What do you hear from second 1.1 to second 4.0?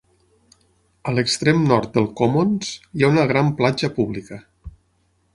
l'extrem nord del Commons, hi ha una gran platja